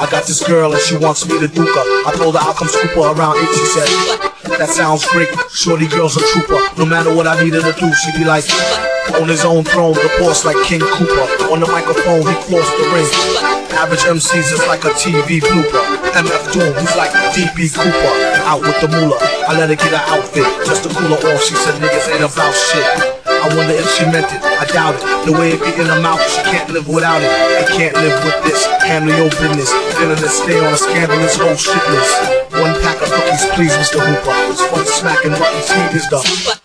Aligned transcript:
I 0.00 0.08
got 0.08 0.24
this 0.24 0.40
girl 0.40 0.72
and 0.72 0.80
she 0.80 0.96
wants 0.96 1.28
me 1.28 1.36
to 1.38 1.46
duke 1.46 1.68
her. 1.68 1.86
I 2.08 2.16
told 2.16 2.32
her 2.32 2.40
I'll 2.40 2.56
come 2.56 2.72
scoop 2.72 2.96
her 2.96 3.12
around 3.12 3.36
8. 3.36 3.44
She 3.52 3.66
said, 3.68 3.88
that 4.56 4.72
sounds 4.72 5.04
great. 5.12 5.28
Shorty 5.52 5.84
girl's 5.86 6.16
a 6.16 6.24
trooper. 6.32 6.56
No 6.80 6.88
matter 6.88 7.12
what 7.12 7.28
I 7.28 7.36
needed 7.44 7.68
to 7.68 7.76
do, 7.76 7.92
she'd 7.92 8.16
be 8.16 8.24
like, 8.24 8.48
on 9.20 9.28
his 9.28 9.44
own 9.44 9.60
throne, 9.60 9.92
the 9.92 10.08
boss 10.16 10.48
like 10.48 10.56
King 10.64 10.80
Koopa. 10.80 11.52
On 11.52 11.60
the 11.60 11.68
microphone, 11.68 12.24
he 12.24 12.32
floors 12.48 12.64
the 12.80 12.88
ring. 12.96 13.12
Average 13.76 14.08
MCs 14.08 14.56
is 14.56 14.64
like 14.64 14.88
a 14.88 14.92
TV 14.96 15.44
blooper. 15.44 15.84
MF 16.16 16.44
Doom, 16.48 16.72
he's 16.80 16.96
like 16.96 17.12
DB 17.36 17.68
Cooper. 17.68 18.12
Out 18.48 18.64
with 18.64 18.80
the 18.80 18.88
moolah. 18.88 19.20
I 19.20 19.52
let 19.52 19.68
her 19.68 19.76
get 19.76 19.92
her 19.92 20.04
outfit 20.16 20.48
just 20.64 20.84
to 20.84 20.88
cool 20.96 21.12
her 21.12 21.20
off. 21.28 21.44
She 21.44 21.54
said 21.60 21.76
niggas 21.76 22.08
ain't 22.08 22.24
about 22.24 22.56
shit. 22.56 23.19
I 23.40 23.48
wonder 23.56 23.72
if 23.72 23.88
she 23.96 24.04
meant 24.04 24.28
it. 24.28 24.40
I 24.44 24.64
doubt 24.68 25.00
it. 25.00 25.02
The 25.24 25.32
way 25.32 25.56
it 25.56 25.60
be 25.64 25.72
in 25.80 25.88
her 25.88 26.00
mouth, 26.00 26.20
she 26.28 26.42
can't 26.44 26.68
live 26.70 26.88
without 26.88 27.22
it. 27.22 27.30
I 27.32 27.64
can't 27.64 27.96
live 27.96 28.20
with 28.24 28.36
this. 28.44 28.66
Handle 28.84 29.16
your 29.16 29.30
business. 29.30 29.72
Feeling 29.96 30.20
to 30.20 30.28
stay 30.28 30.58
on 30.60 30.72
a 30.72 30.76
scandalous 30.76 31.36
whole 31.36 31.56
shit 31.56 31.80
list. 31.88 32.20
One 32.60 32.76
pack 32.84 33.00
of 33.00 33.08
cookies, 33.08 33.46
please, 33.56 33.72
Mr. 33.80 33.98
Hooper. 34.04 34.36
It's 34.52 34.60
fun 34.68 34.84
smacking 34.84 35.32
feet 35.32 35.96
is 35.96 36.08
the. 36.10 36.60